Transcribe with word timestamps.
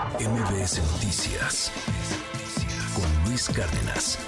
MBS 0.00 0.80
Noticias 0.92 1.70
con 2.94 3.28
Luis 3.28 3.50
Cárdenas. 3.50 4.18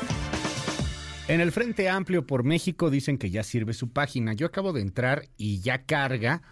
En 1.29 1.41
el 1.41 1.51
Frente 1.51 1.89
Amplio 1.89 2.27
por 2.27 2.45
México 2.45 2.91
dicen 2.91 3.17
que 3.17 3.31
ya 3.31 3.43
sirve 3.43 3.73
su 3.73 3.91
página. 3.91 4.35
Yo 4.35 4.47
acabo 4.47 4.75
de 4.75 4.83
entrar 4.83 5.29
y 5.39 5.61
ya 5.61 5.87
carga, 5.87 6.43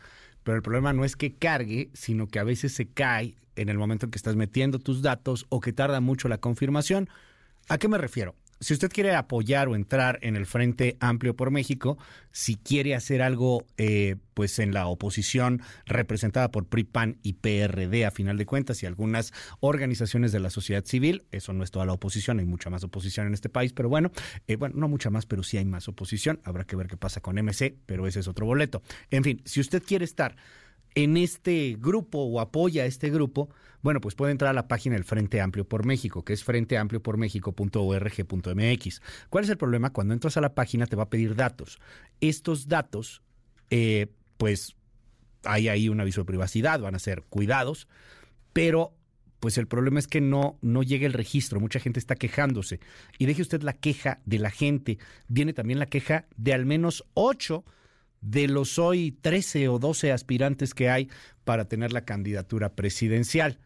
pero 0.42 0.56
el 0.56 0.62
problema 0.62 0.94
no 0.94 1.04
es 1.04 1.16
que 1.16 1.34
cargue, 1.34 1.90
sino 1.92 2.28
que 2.28 2.38
a 2.38 2.44
veces 2.44 2.72
se 2.72 2.88
cae 2.88 3.36
en 3.56 3.68
el 3.68 3.76
momento 3.76 4.06
en 4.06 4.10
que 4.10 4.16
estás 4.16 4.36
metiendo 4.36 4.78
tus 4.78 5.02
datos 5.02 5.44
o 5.50 5.60
que 5.60 5.74
tarda 5.74 6.00
mucho 6.00 6.28
la 6.28 6.38
confirmación. 6.38 7.10
¿A 7.68 7.76
qué 7.76 7.88
me 7.88 7.98
refiero? 7.98 8.36
Si 8.60 8.74
usted 8.74 8.90
quiere 8.90 9.14
apoyar 9.14 9.68
o 9.68 9.74
entrar 9.74 10.18
en 10.22 10.36
el 10.36 10.44
Frente 10.44 10.96
Amplio 11.00 11.34
por 11.34 11.50
México, 11.50 11.96
si 12.30 12.56
quiere 12.56 12.94
hacer 12.94 13.22
algo 13.22 13.64
eh, 13.78 14.16
pues 14.34 14.58
en 14.58 14.74
la 14.74 14.86
oposición 14.86 15.62
representada 15.86 16.50
por 16.50 16.66
PRI, 16.66 16.84
PAN 16.84 17.18
y 17.22 17.34
PRD 17.34 18.04
a 18.04 18.10
final 18.10 18.36
de 18.36 18.46
cuentas 18.46 18.82
y 18.82 18.86
algunas 18.86 19.32
organizaciones 19.60 20.30
de 20.30 20.40
la 20.40 20.50
sociedad 20.50 20.84
civil, 20.84 21.24
eso 21.32 21.54
no 21.54 21.64
es 21.64 21.70
toda 21.70 21.86
la 21.86 21.94
oposición, 21.94 22.38
hay 22.38 22.44
mucha 22.44 22.68
más 22.68 22.84
oposición 22.84 23.26
en 23.26 23.34
este 23.34 23.48
país, 23.48 23.72
pero 23.72 23.88
bueno, 23.88 24.12
eh, 24.46 24.56
bueno, 24.56 24.74
no 24.78 24.88
mucha 24.88 25.08
más, 25.08 25.24
pero 25.24 25.42
sí 25.42 25.56
hay 25.56 25.64
más 25.64 25.88
oposición, 25.88 26.40
habrá 26.44 26.64
que 26.64 26.76
ver 26.76 26.86
qué 26.86 26.98
pasa 26.98 27.20
con 27.20 27.36
MC, 27.36 27.74
pero 27.86 28.06
ese 28.06 28.20
es 28.20 28.28
otro 28.28 28.44
boleto. 28.44 28.82
En 29.10 29.24
fin, 29.24 29.40
si 29.46 29.60
usted 29.60 29.82
quiere 29.82 30.04
estar 30.04 30.36
en 30.94 31.16
este 31.16 31.76
grupo 31.78 32.20
o 32.20 32.40
apoya 32.40 32.82
a 32.82 32.86
este 32.86 33.10
grupo, 33.10 33.50
bueno, 33.82 34.00
pues 34.00 34.14
puede 34.14 34.32
entrar 34.32 34.50
a 34.50 34.54
la 34.54 34.68
página 34.68 34.96
del 34.96 35.04
Frente 35.04 35.40
Amplio 35.40 35.66
por 35.66 35.86
México, 35.86 36.24
que 36.24 36.32
es 36.32 36.44
frenteampliopormexico.org.mx. 36.44 39.02
¿Cuál 39.30 39.44
es 39.44 39.50
el 39.50 39.56
problema? 39.56 39.92
Cuando 39.92 40.14
entras 40.14 40.36
a 40.36 40.40
la 40.40 40.54
página 40.54 40.86
te 40.86 40.96
va 40.96 41.04
a 41.04 41.10
pedir 41.10 41.34
datos. 41.34 41.78
Estos 42.20 42.68
datos, 42.68 43.22
eh, 43.70 44.08
pues 44.36 44.76
hay 45.44 45.68
ahí 45.68 45.88
un 45.88 46.00
aviso 46.00 46.22
de 46.22 46.26
privacidad, 46.26 46.80
van 46.80 46.94
a 46.94 46.98
ser 46.98 47.24
cuidados, 47.28 47.88
pero 48.52 48.94
pues 49.38 49.56
el 49.56 49.66
problema 49.66 49.98
es 49.98 50.06
que 50.06 50.20
no, 50.20 50.58
no 50.60 50.82
llega 50.82 51.06
el 51.06 51.14
registro, 51.14 51.60
mucha 51.60 51.80
gente 51.80 51.98
está 51.98 52.14
quejándose. 52.14 52.80
Y 53.18 53.24
deje 53.24 53.40
usted 53.40 53.62
la 53.62 53.72
queja 53.72 54.20
de 54.26 54.38
la 54.38 54.50
gente, 54.50 54.98
viene 55.28 55.54
también 55.54 55.78
la 55.78 55.86
queja 55.86 56.26
de 56.36 56.52
al 56.52 56.66
menos 56.66 57.06
ocho 57.14 57.64
de 58.20 58.48
los 58.48 58.78
hoy 58.78 59.12
13 59.20 59.68
o 59.68 59.78
12 59.78 60.12
aspirantes 60.12 60.74
que 60.74 60.90
hay 60.90 61.08
para 61.44 61.66
tener 61.66 61.92
la 61.92 62.04
candidatura 62.04 62.74
presidencial. 62.74 63.58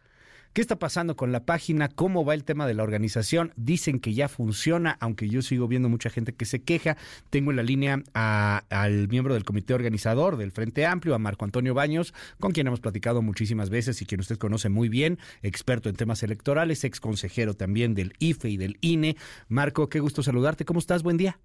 ¿Qué 0.54 0.60
está 0.60 0.78
pasando 0.78 1.16
con 1.16 1.32
la 1.32 1.44
página? 1.44 1.88
¿Cómo 1.88 2.24
va 2.24 2.32
el 2.32 2.44
tema 2.44 2.64
de 2.68 2.74
la 2.74 2.84
organización? 2.84 3.52
Dicen 3.56 3.98
que 3.98 4.14
ya 4.14 4.28
funciona, 4.28 4.96
aunque 5.00 5.28
yo 5.28 5.42
sigo 5.42 5.66
viendo 5.66 5.88
mucha 5.88 6.10
gente 6.10 6.32
que 6.32 6.44
se 6.44 6.62
queja. 6.62 6.96
Tengo 7.28 7.50
en 7.50 7.56
la 7.56 7.64
línea 7.64 8.04
al 8.14 9.08
miembro 9.08 9.34
del 9.34 9.42
comité 9.42 9.74
organizador 9.74 10.36
del 10.36 10.52
Frente 10.52 10.86
Amplio, 10.86 11.16
a 11.16 11.18
Marco 11.18 11.44
Antonio 11.44 11.74
Baños, 11.74 12.14
con 12.38 12.52
quien 12.52 12.68
hemos 12.68 12.78
platicado 12.78 13.20
muchísimas 13.20 13.68
veces 13.68 14.00
y 14.00 14.06
quien 14.06 14.20
usted 14.20 14.38
conoce 14.38 14.68
muy 14.68 14.88
bien, 14.88 15.18
experto 15.42 15.88
en 15.88 15.96
temas 15.96 16.22
electorales, 16.22 16.84
ex 16.84 17.00
consejero 17.00 17.54
también 17.54 17.94
del 17.94 18.12
IFE 18.20 18.50
y 18.50 18.56
del 18.56 18.78
INE. 18.80 19.16
Marco, 19.48 19.88
qué 19.88 19.98
gusto 19.98 20.22
saludarte. 20.22 20.64
¿Cómo 20.64 20.78
estás? 20.78 21.02
Buen 21.02 21.16
día. 21.16 21.40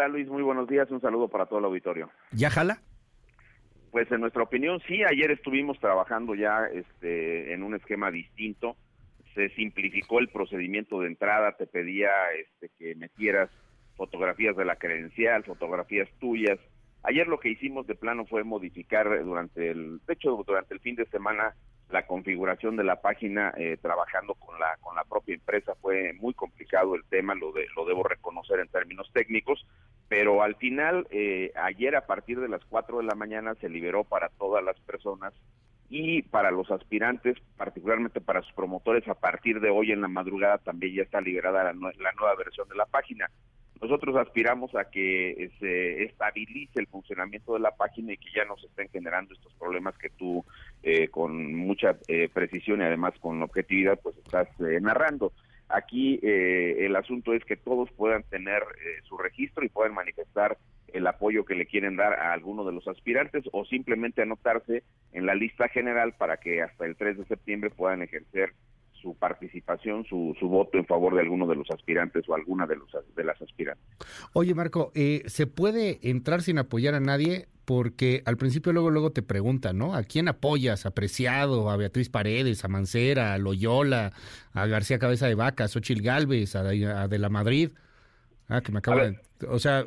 Hola 0.00 0.08
Luis, 0.08 0.28
muy 0.28 0.42
buenos 0.42 0.66
días. 0.66 0.90
Un 0.90 1.02
saludo 1.02 1.28
para 1.28 1.44
todo 1.44 1.58
el 1.58 1.66
auditorio. 1.66 2.08
¿Ya 2.32 2.48
jala? 2.48 2.80
Pues 3.90 4.10
en 4.10 4.22
nuestra 4.22 4.42
opinión 4.42 4.80
sí. 4.88 5.02
Ayer 5.04 5.30
estuvimos 5.30 5.78
trabajando 5.78 6.34
ya 6.34 6.64
este, 6.72 7.52
en 7.52 7.62
un 7.62 7.74
esquema 7.74 8.10
distinto. 8.10 8.76
Se 9.34 9.50
simplificó 9.50 10.18
el 10.18 10.30
procedimiento 10.30 11.00
de 11.00 11.08
entrada. 11.08 11.54
Te 11.54 11.66
pedía 11.66 12.08
este, 12.32 12.70
que 12.78 12.94
metieras 12.94 13.50
fotografías 13.94 14.56
de 14.56 14.64
la 14.64 14.76
credencial, 14.76 15.44
fotografías 15.44 16.08
tuyas. 16.18 16.58
Ayer 17.02 17.28
lo 17.28 17.38
que 17.38 17.50
hicimos 17.50 17.86
de 17.86 17.94
plano 17.94 18.24
fue 18.24 18.42
modificar 18.42 19.22
durante 19.22 19.70
el, 19.70 20.00
de 20.06 20.14
hecho 20.14 20.42
durante 20.46 20.72
el 20.72 20.80
fin 20.80 20.96
de 20.96 21.04
semana 21.10 21.54
la 21.92 22.06
configuración 22.06 22.76
de 22.76 22.84
la 22.84 23.00
página 23.00 23.52
eh, 23.56 23.76
trabajando 23.80 24.34
con 24.34 24.58
la 24.58 24.76
con 24.80 24.94
la 24.94 25.04
propia 25.04 25.34
empresa 25.34 25.74
fue 25.80 26.12
muy 26.14 26.34
complicado 26.34 26.94
el 26.94 27.04
tema 27.04 27.34
lo 27.34 27.52
de 27.52 27.66
lo 27.76 27.84
debo 27.84 28.02
reconocer 28.02 28.60
en 28.60 28.68
términos 28.68 29.10
técnicos 29.12 29.66
pero 30.08 30.42
al 30.42 30.56
final 30.56 31.06
eh, 31.10 31.52
ayer 31.56 31.96
a 31.96 32.06
partir 32.06 32.40
de 32.40 32.48
las 32.48 32.64
4 32.66 32.98
de 32.98 33.04
la 33.04 33.14
mañana 33.14 33.54
se 33.60 33.68
liberó 33.68 34.04
para 34.04 34.28
todas 34.28 34.64
las 34.64 34.78
personas 34.80 35.32
y 35.88 36.22
para 36.22 36.50
los 36.50 36.70
aspirantes 36.70 37.36
particularmente 37.56 38.20
para 38.20 38.42
sus 38.42 38.52
promotores 38.52 39.06
a 39.08 39.14
partir 39.14 39.60
de 39.60 39.70
hoy 39.70 39.92
en 39.92 40.00
la 40.00 40.08
madrugada 40.08 40.58
también 40.58 40.94
ya 40.94 41.02
está 41.02 41.20
liberada 41.20 41.64
la, 41.64 41.72
la 41.72 42.12
nueva 42.12 42.34
versión 42.36 42.68
de 42.68 42.76
la 42.76 42.86
página. 42.86 43.30
Nosotros 43.80 44.14
aspiramos 44.16 44.74
a 44.74 44.90
que 44.90 45.50
se 45.58 46.04
estabilice 46.04 46.80
el 46.80 46.86
funcionamiento 46.86 47.54
de 47.54 47.60
la 47.60 47.74
página 47.74 48.12
y 48.12 48.18
que 48.18 48.28
ya 48.34 48.44
no 48.44 48.56
se 48.58 48.66
estén 48.66 48.90
generando 48.90 49.32
estos 49.32 49.54
problemas 49.54 49.96
que 49.96 50.10
tú 50.10 50.44
eh, 50.82 51.08
con 51.08 51.54
mucha 51.54 51.98
eh, 52.08 52.30
precisión 52.32 52.80
y 52.80 52.84
además 52.84 53.12
con 53.20 53.42
objetividad 53.42 53.98
pues 54.02 54.16
estás 54.16 54.48
eh, 54.60 54.80
narrando. 54.80 55.32
Aquí 55.68 56.18
el 56.22 56.96
asunto 56.96 57.32
es 57.32 57.44
que 57.44 57.56
todos 57.56 57.88
puedan 57.92 58.24
tener 58.24 58.60
su 59.04 59.16
registro 59.16 59.64
y 59.64 59.68
puedan 59.68 59.94
manifestar 59.94 60.58
el 60.92 61.06
apoyo 61.06 61.44
que 61.44 61.54
le 61.54 61.66
quieren 61.66 61.94
dar 61.94 62.14
a 62.14 62.32
alguno 62.32 62.64
de 62.64 62.72
los 62.72 62.88
aspirantes 62.88 63.44
o 63.52 63.64
simplemente 63.64 64.20
anotarse 64.20 64.82
en 65.12 65.26
la 65.26 65.36
lista 65.36 65.68
general 65.68 66.14
para 66.14 66.38
que 66.38 66.60
hasta 66.60 66.86
el 66.86 66.96
3 66.96 67.18
de 67.18 67.24
septiembre 67.26 67.70
puedan 67.70 68.02
ejercer 68.02 68.52
su 69.00 69.14
participación, 69.14 70.04
su, 70.04 70.36
su 70.38 70.48
voto 70.48 70.78
en 70.78 70.86
favor 70.86 71.14
de 71.14 71.20
alguno 71.20 71.46
de 71.46 71.56
los 71.56 71.70
aspirantes 71.70 72.28
o 72.28 72.34
alguna 72.34 72.66
de, 72.66 72.76
los, 72.76 72.88
de 73.14 73.24
las 73.24 73.40
aspirantes. 73.40 73.84
Oye, 74.32 74.54
Marco, 74.54 74.92
eh, 74.94 75.22
¿se 75.26 75.46
puede 75.46 75.98
entrar 76.02 76.42
sin 76.42 76.58
apoyar 76.58 76.94
a 76.94 77.00
nadie? 77.00 77.48
Porque 77.64 78.22
al 78.24 78.36
principio 78.36 78.72
luego 78.72 78.90
luego 78.90 79.12
te 79.12 79.22
preguntan, 79.22 79.78
¿no? 79.78 79.94
¿A 79.94 80.02
quién 80.02 80.26
apoyas? 80.26 80.86
¿A 80.86 80.90
Preciado, 80.90 81.70
a 81.70 81.76
Beatriz 81.76 82.08
Paredes, 82.08 82.64
a 82.64 82.68
Mancera, 82.68 83.34
a 83.34 83.38
Loyola, 83.38 84.12
a 84.52 84.66
García 84.66 84.98
Cabeza 84.98 85.28
de 85.28 85.36
Vaca, 85.36 85.64
a 85.64 85.68
Xochil 85.68 86.02
Gálvez, 86.02 86.56
a, 86.56 86.64
De 86.64 87.18
la 87.18 87.28
Madrid? 87.28 87.70
Ah, 88.50 88.60
que 88.60 88.72
me 88.72 88.78
acabo 88.78 89.00
de... 89.00 89.18
O 89.48 89.58
sea, 89.58 89.86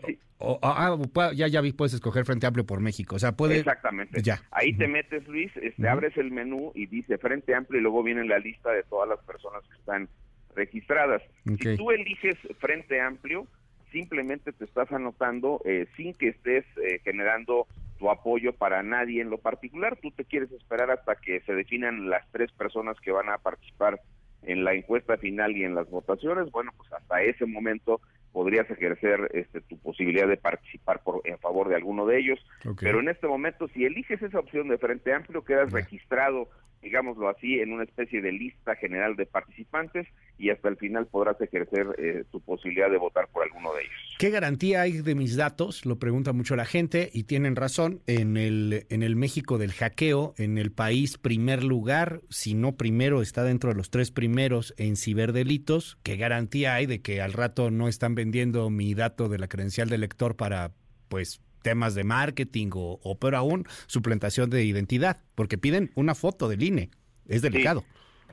ah, 0.62 0.98
ya, 1.36 1.48
ya 1.48 1.62
vi, 1.62 1.74
puedes 1.74 1.94
escoger 1.94 2.26
Frente 2.26 2.48
Amplio 2.48 2.66
por 2.66 2.80
México. 2.80 3.16
O 3.16 3.20
sea, 3.20 3.34
puede. 3.34 3.60
Exactamente. 3.60 4.22
Ya. 4.22 4.42
Ahí 4.52 4.74
te 4.74 4.88
metes, 4.88 5.28
Luis, 5.28 5.52
este, 5.58 5.88
abres 5.88 6.18
el 6.18 6.32
menú 6.32 6.72
y 6.74 6.88
dice 6.88 7.18
Frente 7.18 7.54
Amplio 7.54 7.80
y 7.80 7.84
luego 7.84 8.02
viene 8.04 8.26
la 8.26 8.40
lista 8.40 8.72
de 8.72 8.84
todas 8.84 9.08
las 9.08 9.20
personas 9.20 9.64
que 9.70 9.76
están 9.78 10.10
registradas. 10.56 11.22
Si 11.46 11.78
tú 11.78 11.92
eliges 11.92 12.38
Frente 12.60 13.02
Amplio, 13.02 13.46
simplemente 13.92 14.52
te 14.54 14.66
estás 14.66 14.92
anotando 14.92 15.62
eh, 15.66 15.88
sin 15.96 16.14
que 16.14 16.30
estés 16.30 16.66
eh, 16.78 17.00
generando 17.04 17.68
tu 18.00 18.10
apoyo 18.10 18.54
para 18.54 18.82
nadie 18.82 19.22
en 19.22 19.30
lo 19.30 19.38
particular. 19.38 19.98
Tú 20.02 20.12
te 20.12 20.26
quieres 20.26 20.52
esperar 20.52 20.90
hasta 20.90 21.16
que 21.16 21.42
se 21.42 21.54
definan 21.54 22.10
las 22.10 22.30
tres 22.32 22.52
personas 22.52 23.00
que 23.00 23.12
van 23.12 23.30
a 23.30 23.38
participar 23.38 24.00
en 24.42 24.64
la 24.64 24.74
encuesta 24.74 25.18
final 25.18 25.56
y 25.56 25.64
en 25.64 25.76
las 25.76 25.90
votaciones. 25.90 26.52
Bueno, 26.52 26.72
pues 26.78 26.92
hasta 26.92 27.22
ese 27.22 27.46
momento 27.46 28.02
podrías 28.34 28.70
ejercer 28.70 29.30
este, 29.34 29.62
tu 29.62 29.78
posibilidad 29.78 30.28
de 30.28 30.38
participar 30.38 31.04
por, 31.04 31.22
en 31.24 31.38
favor 31.38 31.70
de 31.70 31.76
alguno 31.76 32.06
de 32.06 32.20
ellos. 32.20 32.40
Pero 32.82 33.00
en 33.00 33.08
este 33.08 33.28
momento, 33.28 33.68
si 33.70 33.86
eliges 33.86 34.22
esa 34.22 34.40
opción 34.40 34.68
de 34.68 34.80
Frente 34.80 35.14
Amplio, 35.14 35.46
quedas 35.46 35.72
registrado, 35.72 36.50
digámoslo 36.84 37.30
así, 37.30 37.60
en 37.60 37.72
una 37.72 37.84
especie 37.84 38.22
de 38.22 38.32
lista 38.32 38.76
general 38.76 39.16
de 39.16 39.26
participantes 39.26 40.08
y 40.38 40.50
hasta 40.50 40.70
el 40.70 40.78
final 40.78 41.08
podrás 41.08 41.40
ejercer 41.42 41.88
eh, 41.98 42.24
tu 42.32 42.42
posibilidad 42.42 42.90
de 42.90 42.98
votar 42.98 43.28
por 43.30 43.44
alguno 43.44 43.74
de 43.74 43.82
ellos. 43.82 44.16
¿Qué 44.20 44.30
garantía 44.30 44.82
hay 44.82 45.02
de 45.02 45.16
mis 45.16 45.36
datos? 45.36 45.86
Lo 45.86 45.98
pregunta 45.98 46.34
mucho 46.34 46.56
la 46.56 46.66
gente 46.66 47.10
y 47.14 47.24
tienen 47.24 47.56
razón. 47.56 48.02
En 48.08 48.38
el, 48.38 48.86
en 48.90 49.04
el 49.04 49.16
México 49.16 49.58
del 49.58 49.72
hackeo, 49.72 50.34
en 50.38 50.58
el 50.58 50.72
país 50.72 51.18
primer 51.18 51.64
lugar, 51.64 52.22
si 52.30 52.54
no 52.54 52.76
primero, 52.76 53.22
está 53.22 53.44
dentro 53.44 53.70
de 53.70 53.76
los 53.76 53.90
tres 53.90 54.12
primeros 54.12 54.74
en 54.78 54.96
ciberdelitos. 54.96 55.98
¿Qué 56.04 56.18
garantía 56.18 56.76
hay 56.76 56.86
de 56.86 57.02
que 57.02 57.22
al 57.22 57.34
rato 57.34 57.72
no 57.72 57.88
están 57.88 58.16
vendiendo 58.16 58.70
mi 58.70 58.94
dato 58.94 59.30
de 59.30 59.40
la 59.40 59.48
credencial 59.48 59.90
de 59.90 59.98
lector 59.98 60.36
para, 60.36 60.72
pues, 61.08 61.42
temas 61.64 61.96
de 61.96 62.04
marketing 62.04 62.70
o, 62.76 63.00
o 63.02 63.18
peor 63.18 63.36
aún, 63.36 63.66
suplantación 63.88 64.50
de 64.50 64.64
identidad? 64.64 65.18
Porque 65.34 65.58
piden 65.58 65.90
una 65.96 66.14
foto 66.14 66.48
del 66.48 66.62
INE. 66.62 66.92
Es 67.28 67.42
delicado. 67.42 67.84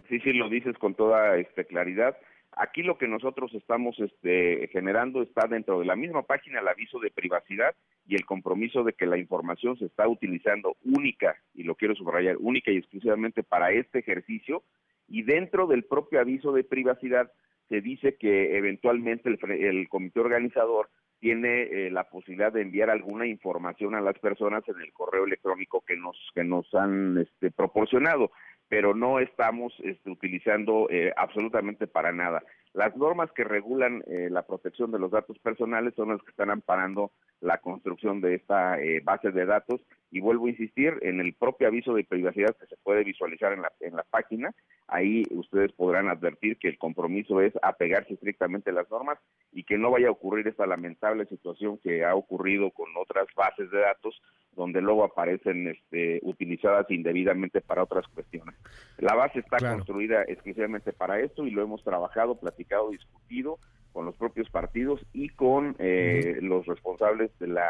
Sí, 0.09 0.19
sí, 0.21 0.33
lo 0.33 0.49
dices 0.49 0.77
con 0.79 0.95
toda 0.95 1.37
este, 1.37 1.65
claridad. 1.65 2.17
Aquí 2.57 2.83
lo 2.83 2.99
que 2.99 3.07
nosotros 3.07 3.55
estamos 3.55 3.97
este, 4.01 4.69
generando 4.73 5.23
está 5.23 5.47
dentro 5.47 5.79
de 5.79 5.87
la 5.87 5.95
misma 5.95 6.23
página 6.25 6.59
el 6.59 6.69
aviso 6.69 6.99
de 6.99 7.11
privacidad 7.11 7.75
y 8.07 8.17
el 8.17 8.27
compromiso 8.27 8.83
de 8.83 8.93
que 8.93 9.07
la 9.07 9.19
información 9.19 9.79
se 9.79 9.87
está 9.87 10.09
utilizando 10.09 10.77
única, 10.85 11.37
y 11.55 11.63
lo 11.63 11.77
quiero 11.77 11.95
subrayar, 11.95 12.37
única 12.41 12.73
y 12.73 12.77
exclusivamente 12.77 13.45
para 13.45 13.71
este 13.71 14.01
ejercicio, 14.01 14.65
y 15.07 15.23
dentro 15.23 15.69
del 15.69 15.85
propio 15.85 16.21
aviso 16.21 16.53
de 16.53 16.65
privacidad 16.65 17.31
se 17.69 17.81
dice 17.81 18.17
que 18.17 18.57
eventualmente 18.59 19.31
el, 19.31 19.89
comité 19.89 20.19
organizador 20.19 20.91
tiene 21.21 21.63
eh, 21.63 21.91
la 21.91 22.05
posibilidad 22.05 22.53
de 22.53 22.63
enviar 22.63 22.91
alguna 22.91 23.27
información 23.27 23.95
a 23.95 24.01
las 24.01 24.19
personas 24.19 24.67
en 24.69 24.81
el 24.81 24.93
correo 24.93 25.25
electrónico 25.25 25.83
que 25.87 25.97
nos 25.97 26.17
que 26.35 26.45
nos 26.45 26.75
han 26.75 27.19
este, 27.19 27.51
proporcionado 27.51 28.31
pero 28.71 28.95
no 28.95 29.19
estamos 29.19 29.75
este, 29.83 30.11
utilizando 30.11 30.87
eh, 30.91 31.13
absolutamente 31.17 31.89
para 31.89 32.13
nada. 32.13 32.41
Las 32.73 32.97
normas 32.97 33.33
que 33.33 33.45
regulan 33.45 34.03
eh, 34.07 34.29
la 34.31 34.43
protección 34.43 34.93
de 34.93 34.99
los 34.99 35.11
datos 35.11 35.39
personales 35.41 35.95
son 35.95 36.11
las 36.11 36.23
que 36.23 36.31
están 36.31 36.51
amparando 36.51 37.11
la 37.41 37.59
construcción 37.59 38.21
de 38.21 38.35
esta 38.35 38.81
eh, 38.81 39.01
base 39.03 39.33
de 39.33 39.45
datos 39.45 39.81
y 40.11 40.21
vuelvo 40.21 40.47
a 40.47 40.51
insistir 40.51 40.99
en 41.03 41.21
el 41.21 41.35
propio 41.35 41.69
aviso 41.69 41.95
de 41.95 42.05
privacidad 42.05 42.57
que 42.57 42.67
se 42.67 42.77
puede 42.77 43.03
visualizar 43.05 43.53
en 43.53 43.63
la, 43.63 43.73
en 43.81 43.97
la 43.97 44.05
página, 44.05 44.55
ahí 44.89 45.25
ustedes 45.31 45.73
podrán 45.73 46.09
advertir 46.09 46.59
que 46.59 46.69
el 46.69 46.79
compromiso 46.79 47.41
es 47.41 47.53
apegarse 47.63 48.15
estrictamente 48.15 48.71
a 48.71 48.75
las 48.75 48.91
normas 48.91 49.19
y 49.53 49.65
que 49.65 49.79
no 49.79 49.91
vaya 49.91 50.09
a 50.09 50.13
ocurrir 50.13 50.47
esta 50.49 50.67
lamentable 50.67 51.27
situación 51.27 51.79
que 51.79 52.05
ha 52.05 52.15
ocurrido 52.15 52.71
con 52.71 52.89
otras 52.97 53.27
bases 53.37 53.71
de 53.71 53.81
datos 53.81 54.21
donde 54.53 54.81
luego 54.81 55.05
aparecen 55.05 55.69
este, 55.69 56.21
utilizadas 56.23 56.87
indebidamente 56.91 57.61
para 57.61 57.85
otras 57.85 58.07
cuestiones. 58.09 58.57
La 58.99 59.15
base 59.15 59.39
está 59.39 59.59
construida 59.59 60.23
exclusivamente 60.25 60.93
para 60.93 61.21
esto 61.21 61.47
y 61.47 61.51
lo 61.51 61.63
hemos 61.63 61.83
trabajado, 61.85 62.39
platicado, 62.61 62.91
discutido 62.91 63.59
con 63.93 64.07
los 64.07 64.15
propios 64.17 64.49
partidos 64.51 65.01
y 65.13 65.29
con 65.31 65.77
eh, 65.79 66.39
los 66.43 66.67
responsables 66.67 67.31
de 67.41 67.49
la 67.49 67.69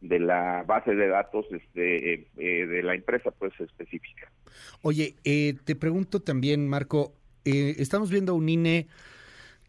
de 0.00 0.18
la 0.18 0.64
base 0.66 0.96
de 0.96 1.06
datos 1.06 1.46
este, 1.52 2.14
eh, 2.14 2.26
eh, 2.36 2.66
de 2.66 2.82
la 2.82 2.96
empresa 2.96 3.30
pues 3.30 3.52
específica. 3.60 4.32
Oye, 4.82 5.14
eh, 5.22 5.54
te 5.64 5.76
pregunto 5.76 6.20
también, 6.20 6.68
Marco, 6.68 7.14
estamos 7.44 8.10
viendo 8.10 8.34
un 8.34 8.48
INE 8.48 8.88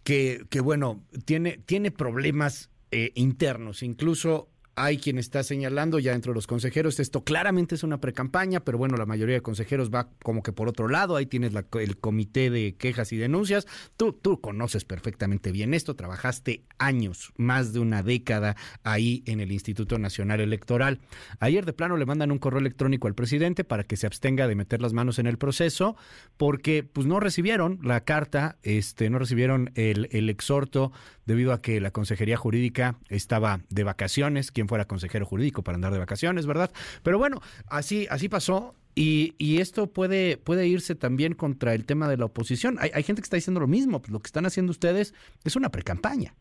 que, 0.04 0.44
que 0.50 0.60
bueno, 0.60 1.04
tiene, 1.26 1.60
tiene 1.66 1.92
problemas 1.92 2.72
internos, 3.16 3.84
incluso 3.84 4.50
hay 4.76 4.98
quien 4.98 5.18
está 5.18 5.44
señalando 5.44 6.00
ya 6.00 6.14
dentro 6.14 6.32
de 6.32 6.36
los 6.36 6.48
consejeros, 6.48 7.00
esto 7.00 7.24
claramente 7.24 7.76
es 7.76 7.84
una 7.84 8.00
precampaña, 8.00 8.60
pero 8.62 8.78
bueno, 8.78 8.98
la 8.98 9.06
mayoría 9.06 9.36
de 9.36 9.42
consejeros 9.42 9.92
va 9.92 10.10
como 10.24 10.42
que 10.42 10.52
por 10.52 10.68
otro 10.68 10.88
lado, 10.88 11.16
ahí 11.16 11.26
tienes 11.26 11.54
el 11.54 11.98
comité 11.98 12.50
de 12.50 12.76
quejas 12.76 13.12
y 13.14 13.18
denuncias, 13.18 13.68
tú, 13.98 14.14
tú 14.14 14.42
conoces 14.42 14.86
perfectamente 14.86 15.52
bien 15.52 15.74
esto, 15.74 15.96
trabajaste 15.96 16.64
años, 16.78 17.34
más 17.38 17.74
de 17.74 17.80
una 17.80 18.02
década 18.02 18.56
ahí 18.84 19.24
en 19.28 19.40
el 19.40 19.52
Instituto 19.52 20.00
Nacional 20.00 20.40
Electoral. 20.40 21.00
Ayer 21.40 21.66
de 21.66 21.74
plano 21.74 21.98
le 21.98 22.06
mandan 22.06 22.32
un 22.32 22.40
correo 22.40 22.60
electrónico 22.60 23.08
al 23.08 23.16
presidente 23.16 23.64
para 23.64 23.84
que 23.84 23.98
se 23.98 24.08
abstenga 24.08 24.48
de 24.48 24.56
meter 24.56 24.82
las 24.82 24.94
manos 24.94 25.20
en 25.20 25.28
el 25.28 25.38
proceso, 25.38 25.96
porque 26.38 26.84
pues 26.84 27.06
no 27.06 27.20
recibieron 27.20 27.80
la 27.84 28.02
carta, 28.02 28.58
este, 28.64 29.10
no 29.10 29.20
recibieron 29.20 29.72
el, 29.76 30.10
el 30.12 30.30
exhorto 30.30 30.92
debido 31.26 31.54
a 31.54 31.62
que 31.62 31.80
la 31.80 31.92
Consejería 31.92 32.38
Jurídica 32.38 32.96
estaba 33.10 33.60
de 33.70 33.84
vacaciones, 33.84 34.52
quien 34.52 34.68
fuera 34.68 34.86
consejero 34.86 35.26
jurídico 35.26 35.64
para 35.64 35.76
andar 35.76 35.94
de 35.94 36.00
vacaciones, 36.00 36.46
¿verdad? 36.46 36.72
Pero 37.04 37.18
bueno, 37.18 37.42
así, 37.70 38.08
así 38.10 38.30
pasó. 38.30 38.76
Y, 38.96 39.34
y, 39.40 39.60
esto 39.60 39.88
puede, 39.88 40.38
puede 40.38 40.68
irse 40.68 40.94
también 40.94 41.34
contra 41.34 41.74
el 41.74 41.88
tema 41.88 42.08
de 42.08 42.16
la 42.16 42.26
oposición. 42.26 42.78
Hay, 42.80 42.92
hay 42.94 43.02
gente 43.02 43.22
que 43.22 43.26
está 43.26 43.38
diciendo 43.38 43.60
lo 43.60 43.66
mismo, 43.68 44.00
pues 44.00 44.12
lo 44.12 44.20
que 44.20 44.28
están 44.28 44.46
haciendo 44.46 44.70
ustedes 44.70 45.16
es 45.44 45.56
una 45.56 45.70
precampaña. 45.70 46.36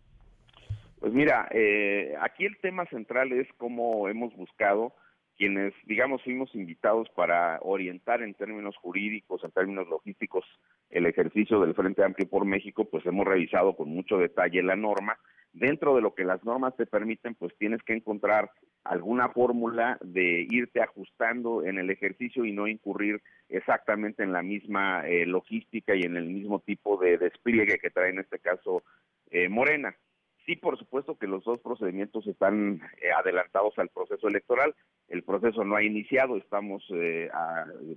Pues 1.00 1.14
mira, 1.14 1.48
eh, 1.50 2.14
aquí 2.20 2.44
el 2.44 2.58
tema 2.58 2.84
central 2.86 3.32
es 3.32 3.48
cómo 3.56 4.06
hemos 4.08 4.36
buscado 4.36 4.94
quienes, 5.36 5.74
digamos, 5.84 6.22
fuimos 6.22 6.54
invitados 6.54 7.08
para 7.10 7.58
orientar 7.62 8.22
en 8.22 8.34
términos 8.34 8.76
jurídicos, 8.76 9.42
en 9.44 9.50
términos 9.50 9.88
logísticos, 9.88 10.44
el 10.90 11.06
ejercicio 11.06 11.60
del 11.60 11.74
Frente 11.74 12.04
Amplio 12.04 12.28
por 12.28 12.44
México, 12.44 12.84
pues 12.84 13.04
hemos 13.06 13.26
revisado 13.26 13.74
con 13.74 13.88
mucho 13.88 14.18
detalle 14.18 14.62
la 14.62 14.76
norma. 14.76 15.18
Dentro 15.52 15.94
de 15.94 16.00
lo 16.00 16.14
que 16.14 16.24
las 16.24 16.42
normas 16.44 16.76
te 16.76 16.86
permiten, 16.86 17.34
pues 17.34 17.54
tienes 17.58 17.82
que 17.82 17.92
encontrar 17.92 18.50
alguna 18.84 19.28
fórmula 19.28 19.98
de 20.00 20.46
irte 20.50 20.80
ajustando 20.80 21.64
en 21.64 21.78
el 21.78 21.90
ejercicio 21.90 22.44
y 22.44 22.52
no 22.52 22.66
incurrir 22.66 23.22
exactamente 23.48 24.22
en 24.22 24.32
la 24.32 24.42
misma 24.42 25.06
eh, 25.06 25.26
logística 25.26 25.94
y 25.94 26.02
en 26.02 26.16
el 26.16 26.26
mismo 26.26 26.60
tipo 26.60 26.96
de 26.96 27.18
despliegue 27.18 27.78
que 27.78 27.90
trae 27.90 28.10
en 28.10 28.20
este 28.20 28.38
caso 28.38 28.82
eh, 29.30 29.48
Morena. 29.48 29.94
Sí, 30.44 30.56
por 30.56 30.76
supuesto 30.76 31.16
que 31.16 31.28
los 31.28 31.44
dos 31.44 31.60
procedimientos 31.60 32.26
están 32.26 32.80
eh, 33.00 33.12
adelantados 33.12 33.78
al 33.78 33.90
proceso 33.90 34.26
electoral. 34.26 34.74
El 35.08 35.22
proceso 35.22 35.62
no 35.62 35.76
ha 35.76 35.84
iniciado, 35.84 36.36
estamos 36.36 36.84
eh, 36.92 37.30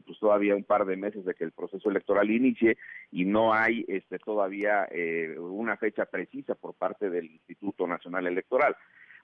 pues 0.06 0.20
todavía 0.20 0.56
un 0.56 0.64
par 0.64 0.86
de 0.86 0.96
meses 0.96 1.26
de 1.26 1.34
que 1.34 1.44
el 1.44 1.54
proceso 1.54 1.90
electoral 1.90 2.30
inicie 2.30 2.78
y 3.12 3.26
no 3.26 3.54
hay 3.54 3.84
este, 3.88 4.20
todavía 4.20 4.88
eh, 4.92 5.36
una 5.40 5.76
fecha 5.78 6.06
precisa 6.06 6.54
por 6.54 6.76
parte 6.76 7.10
del 7.10 7.32
Instituto 7.32 7.88
Nacional 7.88 8.28
Electoral. 8.28 8.76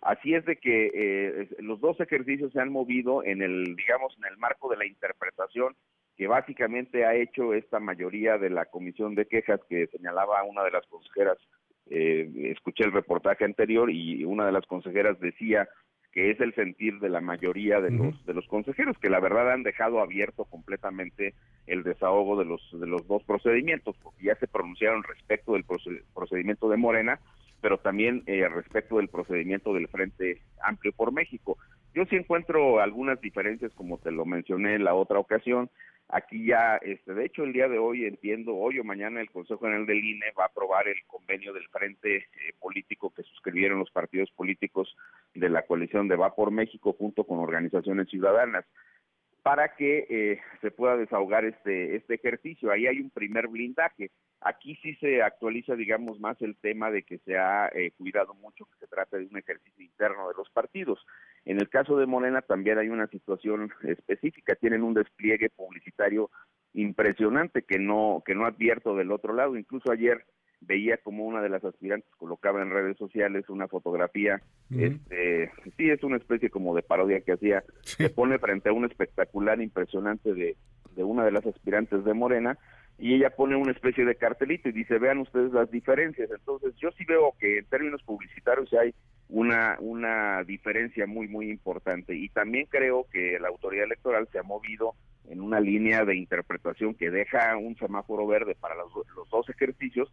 Así 0.01 0.33
es 0.33 0.43
de 0.45 0.55
que 0.55 1.47
los 1.59 1.79
dos 1.79 1.99
ejercicios 1.99 2.51
se 2.53 2.59
han 2.59 2.71
movido 2.71 3.23
en 3.23 3.43
el, 3.43 3.75
digamos, 3.75 4.17
en 4.17 4.25
el 4.25 4.37
marco 4.37 4.67
de 4.67 4.77
la 4.77 4.87
interpretación 4.87 5.75
que 6.17 6.25
básicamente 6.25 7.05
ha 7.05 7.13
hecho 7.13 7.53
esta 7.53 7.79
mayoría 7.79 8.39
de 8.39 8.49
la 8.49 8.65
comisión 8.65 9.13
de 9.13 9.27
quejas 9.27 9.59
que 9.69 9.85
señalaba 9.87 10.41
una 10.43 10.63
de 10.63 10.71
las 10.71 10.87
consejeras 10.87 11.37
eh, 11.91 12.29
escuché 12.51 12.85
el 12.85 12.93
reportaje 12.93 13.43
anterior 13.43 13.91
y 13.91 14.23
una 14.23 14.45
de 14.45 14.53
las 14.53 14.65
consejeras 14.65 15.19
decía 15.19 15.67
que 16.13 16.31
es 16.31 16.39
el 16.39 16.53
sentir 16.55 16.99
de 16.99 17.09
la 17.09 17.21
mayoría 17.21 17.79
de 17.81 17.91
los 17.91 18.25
de 18.25 18.33
los 18.33 18.47
consejeros 18.47 18.97
que 18.97 19.09
la 19.09 19.19
verdad 19.19 19.51
han 19.51 19.63
dejado 19.63 19.99
abierto 19.99 20.45
completamente 20.45 21.33
el 21.67 21.83
desahogo 21.83 22.37
de 22.37 22.45
los 22.45 22.61
de 22.71 22.87
los 22.87 23.05
dos 23.07 23.23
procedimientos 23.23 23.95
porque 24.01 24.23
ya 24.23 24.35
se 24.35 24.47
pronunciaron 24.47 25.03
respecto 25.03 25.53
del 25.53 25.65
procedimiento 26.13 26.69
de 26.69 26.77
Morena 26.77 27.19
pero 27.61 27.77
también 27.77 28.23
eh, 28.25 28.47
respecto 28.47 28.97
del 28.97 29.09
procedimiento 29.09 29.73
del 29.73 29.87
Frente 29.87 30.41
Amplio 30.63 30.93
por 30.93 31.11
México 31.11 31.57
yo 31.93 32.05
sí 32.05 32.15
encuentro 32.15 32.79
algunas 32.79 33.19
diferencias 33.21 33.71
como 33.73 33.97
te 33.97 34.11
lo 34.11 34.25
mencioné 34.25 34.75
en 34.75 34.83
la 34.83 34.93
otra 34.93 35.19
ocasión. 35.19 35.69
Aquí 36.13 36.45
ya, 36.45 36.75
este, 36.77 37.13
de 37.13 37.25
hecho, 37.25 37.43
el 37.43 37.53
día 37.53 37.69
de 37.69 37.77
hoy 37.77 38.05
entiendo, 38.05 38.53
hoy 38.53 38.79
o 38.79 38.83
mañana 38.83 39.21
el 39.21 39.31
Consejo 39.31 39.61
General 39.61 39.85
del 39.85 40.03
INE 40.03 40.25
va 40.37 40.43
a 40.43 40.47
aprobar 40.47 40.89
el 40.89 41.01
convenio 41.07 41.53
del 41.53 41.65
frente 41.69 42.17
eh, 42.17 42.25
político 42.59 43.13
que 43.13 43.23
suscribieron 43.23 43.79
los 43.79 43.91
partidos 43.91 44.29
políticos 44.31 44.93
de 45.33 45.49
la 45.49 45.61
coalición 45.61 46.09
de 46.09 46.17
Va 46.17 46.35
por 46.35 46.51
México 46.51 46.93
junto 46.99 47.23
con 47.23 47.39
organizaciones 47.39 48.09
ciudadanas 48.09 48.65
para 49.43 49.75
que 49.75 50.05
eh, 50.09 50.39
se 50.61 50.71
pueda 50.71 50.97
desahogar 50.97 51.45
este, 51.45 51.95
este 51.95 52.15
ejercicio. 52.15 52.71
Ahí 52.71 52.85
hay 52.87 52.99
un 52.99 53.09
primer 53.09 53.47
blindaje. 53.47 54.11
Aquí 54.39 54.75
sí 54.81 54.95
se 54.95 55.21
actualiza, 55.21 55.75
digamos, 55.75 56.19
más 56.19 56.39
el 56.41 56.55
tema 56.57 56.91
de 56.91 57.03
que 57.03 57.19
se 57.19 57.37
ha 57.37 57.67
eh, 57.73 57.91
cuidado 57.97 58.33
mucho 58.35 58.65
que 58.65 58.77
se 58.79 58.87
trata 58.87 59.17
de 59.17 59.25
un 59.25 59.37
ejercicio 59.37 59.83
interno 59.83 60.27
de 60.29 60.35
los 60.35 60.49
partidos. 60.49 60.99
En 61.45 61.59
el 61.59 61.69
caso 61.69 61.97
de 61.97 62.05
Morena 62.05 62.41
también 62.41 62.77
hay 62.77 62.89
una 62.89 63.07
situación 63.07 63.71
específica. 63.83 64.55
Tienen 64.55 64.83
un 64.83 64.93
despliegue 64.93 65.49
publicitario 65.49 66.29
impresionante 66.73 67.63
que 67.63 67.79
no 67.79 68.23
que 68.25 68.35
no 68.35 68.45
advierto 68.45 68.95
del 68.95 69.11
otro 69.11 69.33
lado. 69.33 69.57
Incluso 69.57 69.91
ayer 69.91 70.23
veía 70.61 70.97
como 70.97 71.25
una 71.25 71.41
de 71.41 71.49
las 71.49 71.63
aspirantes 71.63 72.09
colocaba 72.17 72.61
en 72.61 72.69
redes 72.69 72.97
sociales 72.97 73.49
una 73.49 73.67
fotografía, 73.67 74.41
este, 74.69 75.51
sí 75.75 75.89
es 75.89 76.03
una 76.03 76.17
especie 76.17 76.49
como 76.49 76.75
de 76.75 76.83
parodia 76.83 77.21
que 77.21 77.33
hacía, 77.33 77.63
se 77.81 78.09
pone 78.09 78.39
frente 78.39 78.69
a 78.69 78.73
un 78.73 78.85
espectacular 78.85 79.61
impresionante 79.61 80.33
de, 80.33 80.55
de 80.95 81.03
una 81.03 81.25
de 81.25 81.31
las 81.31 81.45
aspirantes 81.45 82.05
de 82.05 82.13
Morena 82.13 82.57
y 83.01 83.15
ella 83.15 83.31
pone 83.31 83.55
una 83.55 83.71
especie 83.71 84.05
de 84.05 84.15
cartelito 84.15 84.69
y 84.69 84.73
dice, 84.73 84.99
vean 84.99 85.17
ustedes 85.17 85.51
las 85.51 85.71
diferencias. 85.71 86.29
Entonces 86.29 86.75
yo 86.77 86.91
sí 86.91 87.03
veo 87.05 87.33
que 87.39 87.57
en 87.57 87.65
términos 87.65 88.03
publicitarios 88.03 88.71
hay 88.73 88.93
una, 89.27 89.77
una 89.79 90.43
diferencia 90.43 91.07
muy, 91.07 91.27
muy 91.27 91.49
importante. 91.49 92.15
Y 92.15 92.29
también 92.29 92.67
creo 92.69 93.07
que 93.11 93.39
la 93.39 93.47
autoridad 93.47 93.85
electoral 93.85 94.27
se 94.31 94.37
ha 94.37 94.43
movido 94.43 94.93
en 95.29 95.41
una 95.41 95.59
línea 95.59 96.05
de 96.05 96.15
interpretación 96.15 96.93
que 96.93 97.09
deja 97.09 97.57
un 97.57 97.75
semáforo 97.77 98.27
verde 98.27 98.55
para 98.59 98.75
los, 98.75 98.91
los 99.15 99.29
dos 99.29 99.49
ejercicios, 99.49 100.11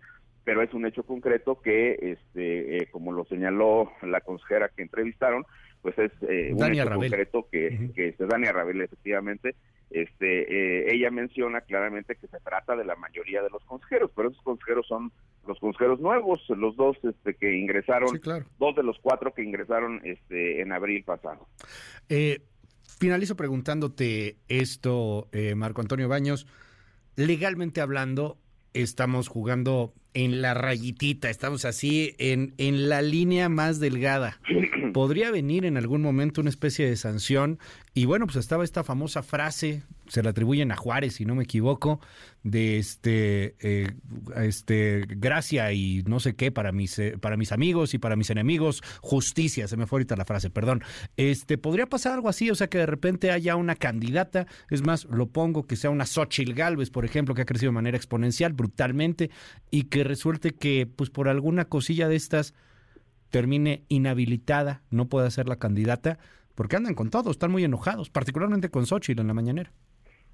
pero 0.48 0.62
es 0.62 0.72
un 0.72 0.86
hecho 0.86 1.02
concreto 1.02 1.60
que, 1.60 1.92
este, 2.00 2.78
eh, 2.78 2.86
como 2.90 3.12
lo 3.12 3.26
señaló 3.26 3.92
la 4.00 4.22
consejera 4.22 4.70
que 4.74 4.80
entrevistaron, 4.80 5.44
pues 5.82 5.98
es 5.98 6.10
eh, 6.22 6.54
un 6.54 6.72
hecho 6.72 6.88
concreto 6.88 7.46
que, 7.52 7.90
que 7.94 8.08
este, 8.08 8.24
Dania 8.24 8.52
Rabel 8.52 8.80
efectivamente, 8.80 9.56
este, 9.90 10.86
eh, 10.86 10.94
ella 10.94 11.10
menciona 11.10 11.60
claramente 11.60 12.16
que 12.16 12.28
se 12.28 12.40
trata 12.40 12.76
de 12.76 12.86
la 12.86 12.96
mayoría 12.96 13.42
de 13.42 13.50
los 13.50 13.62
consejeros, 13.66 14.10
pero 14.16 14.30
esos 14.30 14.40
consejeros 14.40 14.86
son 14.86 15.12
los 15.46 15.58
consejeros 15.58 16.00
nuevos, 16.00 16.42
los 16.48 16.74
dos 16.76 16.96
este, 17.02 17.34
que 17.34 17.54
ingresaron, 17.54 18.18
dos 18.58 18.74
de 18.74 18.82
los 18.82 18.98
cuatro 19.00 19.34
que 19.34 19.42
ingresaron 19.42 20.00
este, 20.02 20.62
en 20.62 20.72
abril 20.72 21.04
pasado. 21.04 21.46
Finalizo 22.98 23.36
preguntándote 23.36 24.38
esto, 24.48 25.28
eh, 25.32 25.54
Marco 25.54 25.82
Antonio 25.82 26.08
Baños. 26.08 26.46
Legalmente 27.16 27.82
hablando, 27.82 28.38
estamos 28.72 29.28
jugando 29.28 29.92
en 30.14 30.42
la 30.42 30.54
rayitita, 30.54 31.30
estamos 31.30 31.64
así 31.64 32.14
en, 32.18 32.54
en 32.58 32.88
la 32.88 33.02
línea 33.02 33.48
más 33.48 33.80
delgada. 33.80 34.40
Podría 34.92 35.30
venir 35.30 35.64
en 35.64 35.76
algún 35.76 36.02
momento 36.02 36.40
una 36.40 36.50
especie 36.50 36.88
de 36.88 36.96
sanción 36.96 37.58
y 37.94 38.04
bueno, 38.04 38.26
pues 38.26 38.36
estaba 38.36 38.64
esta 38.64 38.84
famosa 38.84 39.22
frase 39.22 39.82
se 40.08 40.22
le 40.22 40.30
atribuyen 40.30 40.72
a 40.72 40.76
Juárez, 40.76 41.14
si 41.14 41.24
no 41.24 41.34
me 41.34 41.44
equivoco, 41.44 42.00
de 42.42 42.78
este, 42.78 43.54
eh, 43.60 43.90
este 44.36 45.04
gracia 45.08 45.72
y 45.72 46.02
no 46.06 46.18
sé 46.18 46.34
qué 46.34 46.50
para 46.50 46.72
mis, 46.72 46.98
eh, 46.98 47.16
para 47.20 47.36
mis 47.36 47.52
amigos 47.52 47.94
y 47.94 47.98
para 47.98 48.16
mis 48.16 48.30
enemigos, 48.30 48.82
justicia, 49.00 49.68
se 49.68 49.76
me 49.76 49.86
fue 49.86 49.98
ahorita 49.98 50.16
la 50.16 50.24
frase, 50.24 50.50
perdón. 50.50 50.82
Este, 51.16 51.58
podría 51.58 51.86
pasar 51.86 52.12
algo 52.12 52.28
así, 52.28 52.50
o 52.50 52.54
sea, 52.54 52.68
que 52.68 52.78
de 52.78 52.86
repente 52.86 53.30
haya 53.30 53.56
una 53.56 53.76
candidata, 53.76 54.46
es 54.70 54.82
más, 54.82 55.04
lo 55.04 55.28
pongo, 55.28 55.66
que 55.66 55.76
sea 55.76 55.90
una 55.90 56.06
Xochitl 56.06 56.54
Galvez, 56.54 56.90
por 56.90 57.04
ejemplo, 57.04 57.34
que 57.34 57.42
ha 57.42 57.46
crecido 57.46 57.70
de 57.70 57.74
manera 57.74 57.96
exponencial, 57.96 58.52
brutalmente, 58.52 59.30
y 59.70 59.84
que 59.84 59.97
resulte 60.04 60.52
que, 60.52 60.86
pues 60.86 61.10
por 61.10 61.28
alguna 61.28 61.66
cosilla 61.66 62.08
de 62.08 62.16
estas, 62.16 62.54
termine 63.30 63.82
inhabilitada, 63.88 64.82
no 64.90 65.08
pueda 65.08 65.30
ser 65.30 65.48
la 65.48 65.58
candidata, 65.58 66.18
porque 66.54 66.76
andan 66.76 66.94
con 66.94 67.10
todo, 67.10 67.30
están 67.30 67.50
muy 67.50 67.64
enojados, 67.64 68.10
particularmente 68.10 68.70
con 68.70 68.86
Xochitl 68.86 69.20
en 69.20 69.28
la 69.28 69.34
mañanera. 69.34 69.72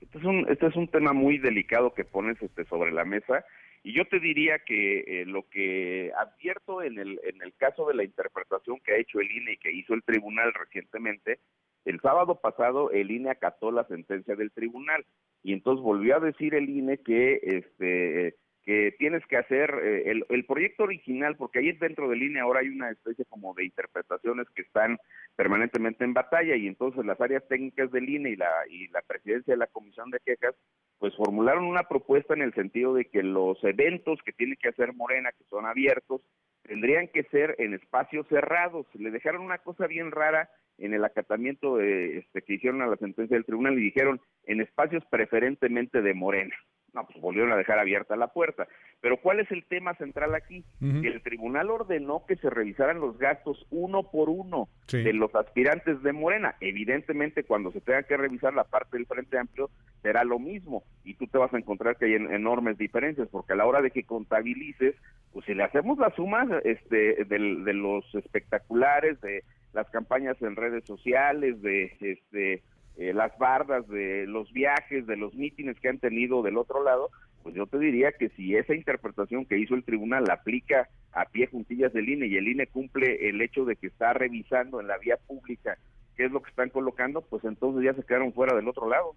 Este 0.01 0.19
es 0.19 0.25
un, 0.25 0.47
este 0.49 0.67
es 0.67 0.77
un 0.77 0.89
tema 0.89 1.13
muy 1.13 1.39
delicado 1.39 1.95
que 1.95 2.05
pones 2.05 2.41
este, 2.43 2.65
sobre 2.65 2.93
la 2.93 3.05
mesa 3.05 3.45
y 3.83 3.93
yo 3.93 4.07
te 4.07 4.19
diría 4.19 4.59
que 4.61 5.01
eh, 5.01 5.25
lo 5.27 5.47
que 5.51 6.11
advierto 6.19 6.83
en 6.83 6.99
el, 6.99 7.21
en 7.25 7.43
el 7.43 7.55
caso 7.55 7.87
de 7.87 7.95
la 7.95 8.05
interpretación 8.05 8.81
que 8.81 8.93
ha 8.93 8.97
hecho 8.99 9.21
el 9.21 9.31
INE 9.31 9.53
y 9.53 9.57
que 9.59 9.73
hizo 9.73 9.93
el 9.93 10.03
tribunal 10.03 10.53
recientemente, 10.55 11.41
el 11.85 12.01
sábado 12.01 12.41
pasado 12.41 12.91
el 12.91 13.11
INE 13.11 13.31
acató 13.31 13.71
la 13.71 13.85
sentencia 13.85 14.37
del 14.37 14.53
tribunal 14.53 15.05
y 15.43 15.53
entonces 15.53 15.83
volvió 15.83 16.17
a 16.17 16.21
decir 16.21 16.55
el 16.55 16.71
INE 16.71 16.99
que 16.99 17.41
este 17.43 18.37
que 18.65 18.95
tienes 18.99 19.25
que 19.27 19.37
hacer 19.37 19.75
eh, 19.83 20.11
el, 20.11 20.25
el, 20.31 20.47
proyecto 20.47 20.85
original, 20.85 21.37
porque 21.37 21.59
ahí 21.59 21.73
dentro 21.73 22.09
de 22.09 22.17
línea 22.17 22.45
ahora 22.45 22.61
hay 22.61 22.69
una 22.69 22.91
especie 22.91 23.25
como 23.27 23.53
de 23.55 23.65
interpretaciones 23.65 24.49
que 24.55 24.63
están 24.63 24.99
permanentemente 25.37 26.05
en 26.05 26.15
batalla 26.15 26.57
y 26.57 26.67
entonces 26.67 27.05
las 27.05 27.21
áreas 27.21 27.47
técnicas 27.47 27.91
del 27.93 28.09
INE 28.09 28.31
y 28.31 28.37
la, 28.37 28.51
y 28.71 28.89
la 28.89 29.03
presidencia 29.03 29.53
de 29.53 29.59
la 29.59 29.67
Comisión 29.67 30.11
de 30.11 30.21
Quejas 30.25 30.55
pues 30.99 31.15
formularon 31.17 31.65
una 31.65 31.83
propuesta 31.83 32.33
en 32.33 32.41
el 32.41 32.55
sentido 32.55 32.95
de 32.95 33.05
que 33.05 33.23
los 33.23 33.63
eventos 33.65 34.19
que 34.25 34.33
tiene 34.33 34.57
que 34.57 34.69
hacer 34.69 34.95
Morena, 34.95 35.33
que 35.33 35.45
son 35.51 35.67
abiertos, 35.67 36.23
tendrían 36.63 37.09
que 37.09 37.25
ser 37.25 37.57
en 37.59 37.75
espacios 37.75 38.27
cerrados. 38.29 38.87
Le 38.95 39.11
dejaron 39.11 39.43
una 39.43 39.59
cosa 39.59 39.87
bien 39.87 40.11
rara 40.11 40.49
en 40.79 40.95
el 40.95 41.05
acatamiento 41.05 41.77
de, 41.77 42.19
este, 42.19 42.41
que 42.41 42.55
hicieron 42.55 42.81
a 42.81 42.87
la 42.87 42.97
sentencia 42.97 43.37
del 43.37 43.45
tribunal 43.45 43.79
y 43.79 43.83
dijeron 43.83 44.21
en 44.45 44.63
espacios 44.63 45.05
preferentemente 45.11 46.01
de 46.01 46.15
Morena 46.15 46.57
no, 46.95 47.07
pues 47.07 47.21
volvieron 47.21 47.53
a 47.53 47.57
dejar 47.57 47.79
abierta 47.79 48.17
la 48.17 48.29
puerta. 48.29 48.67
Pero 49.01 49.19
¿cuál 49.19 49.41
es 49.41 49.51
el 49.51 49.65
tema 49.65 49.95
central 49.95 50.35
aquí? 50.35 50.65
Que 50.81 51.09
el 51.09 51.23
tribunal 51.23 51.71
ordenó 51.71 52.25
que 52.27 52.37
se 52.37 52.49
revisaran 52.49 53.01
los 53.01 53.19
gastos 53.19 53.67
uno 53.71 54.11
por 54.11 54.31
uno 54.31 54.69
de 54.91 55.13
los 55.13 55.35
aspirantes 55.35 56.03
de 56.03 56.13
Morena. 56.13 56.55
Evidentemente, 56.61 57.45
cuando 57.45 57.73
se 57.73 57.81
tenga 57.81 58.05
que 58.05 58.17
revisar 58.17 58.55
la 58.55 58.65
parte 58.65 58.97
del 58.97 59.07
Frente 59.07 59.39
Amplio, 59.39 59.71
será 60.03 60.25
lo 60.25 60.39
mismo. 60.39 60.85
Y 61.05 61.15
tú 61.15 61.27
te 61.27 61.39
vas 61.39 61.53
a 61.53 61.59
encontrar 61.59 61.97
que 61.97 62.07
hay 62.07 62.15
enormes 62.15 62.79
diferencias, 62.79 63.29
porque 63.29 63.53
a 63.53 63.57
la 63.57 63.67
hora 63.67 63.83
de 63.83 63.91
que 63.91 64.05
contabilices, 64.05 64.95
pues 65.33 65.45
si 65.47 65.55
le 65.55 65.65
hacemos 65.65 65.99
la 65.99 66.15
suma 66.15 66.47
este, 66.65 67.25
de 67.25 67.75
los 67.75 68.05
espectaculares, 68.15 69.21
de 69.21 69.43
las 69.75 69.91
campañas 69.91 70.41
en 70.41 70.57
redes 70.57 70.85
sociales, 70.85 71.61
de 71.61 71.93
este 72.01 72.63
eh, 72.97 73.13
las 73.13 73.37
bardas 73.39 73.87
de 73.89 74.27
los 74.27 74.53
viajes, 74.53 75.07
de 75.07 75.17
los 75.17 75.35
mítines 75.35 75.79
que 75.81 75.89
han 75.89 75.99
tenido 75.99 76.43
del 76.43 76.57
otro 76.57 76.83
lado, 76.83 77.11
pues 77.43 77.55
yo 77.55 77.67
te 77.67 77.79
diría 77.79 78.13
que 78.13 78.31
si 78.31 78.57
esa 78.57 78.75
interpretación 78.75 79.45
que 79.45 79.59
hizo 79.59 79.75
el 79.75 79.85
tribunal 79.85 80.25
la 80.25 80.35
aplica 80.35 80.89
a 81.13 81.27
pie 81.27 81.47
juntillas 81.47 81.93
del 81.93 82.09
INE 82.09 82.27
y 82.27 82.37
el 82.37 82.49
INE 82.49 82.67
cumple 82.67 83.29
el 83.29 83.41
hecho 83.43 83.65
de 83.65 83.77
que 83.77 83.89
está 83.89 84.13
revisando 84.13 84.81
en 84.81 84.89
la 84.89 84.99
vía 84.99 85.19
pública 85.27 85.77
qué 86.17 86.27
es 86.27 86.33
lo 86.33 86.43
que 86.43 86.51
están 86.51 86.71
colocando, 86.71 87.23
pues 87.23 87.45
entonces 87.45 87.85
ya 87.85 87.93
se 87.95 88.07
quedaron 88.07 88.33
fuera 88.33 88.55
del 88.55 88.69
otro 88.69 88.89
lado. 88.89 89.15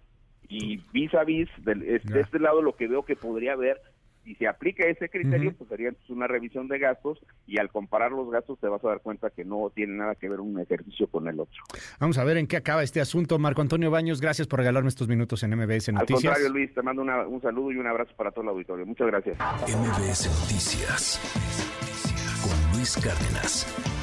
Y 0.48 0.78
vis 0.92 1.14
a 1.14 1.24
vis, 1.24 1.48
de 1.58 2.00
este 2.20 2.38
lado 2.38 2.62
lo 2.62 2.74
que 2.74 2.88
veo 2.88 3.04
que 3.04 3.16
podría 3.16 3.52
haber 3.52 3.80
si 4.28 4.34
se 4.34 4.46
aplica 4.46 4.86
ese 4.86 5.08
criterio, 5.08 5.54
pues 5.56 5.70
sería 5.70 5.90
una 6.10 6.26
revisión 6.26 6.68
de 6.68 6.78
gastos 6.78 7.18
y 7.46 7.58
al 7.58 7.70
comparar 7.70 8.12
los 8.12 8.30
gastos 8.30 8.58
te 8.58 8.68
vas 8.68 8.84
a 8.84 8.88
dar 8.88 9.00
cuenta 9.00 9.30
que 9.30 9.42
no 9.42 9.72
tiene 9.74 9.96
nada 9.96 10.16
que 10.16 10.28
ver 10.28 10.40
un 10.40 10.60
ejercicio 10.60 11.06
con 11.06 11.28
el 11.28 11.40
otro. 11.40 11.62
Vamos 11.98 12.18
a 12.18 12.24
ver 12.24 12.36
en 12.36 12.46
qué 12.46 12.58
acaba 12.58 12.82
este 12.82 13.00
asunto. 13.00 13.38
Marco 13.38 13.62
Antonio 13.62 13.90
Baños, 13.90 14.20
gracias 14.20 14.46
por 14.46 14.58
regalarme 14.58 14.90
estos 14.90 15.08
minutos 15.08 15.42
en 15.44 15.56
MBS 15.56 15.92
Noticias. 15.92 15.98
Al 15.98 16.06
contrario, 16.06 16.48
Luis, 16.50 16.74
te 16.74 16.82
mando 16.82 17.02
un 17.02 17.40
saludo 17.40 17.72
y 17.72 17.76
un 17.76 17.86
abrazo 17.86 18.12
para 18.16 18.30
todo 18.30 18.42
el 18.42 18.48
auditorio. 18.48 18.84
Muchas 18.84 19.06
gracias. 19.06 19.38
MBS 19.38 20.26
Noticias 20.42 21.20
con 22.42 22.76
Luis 22.76 22.96
Cárdenas. 22.96 23.97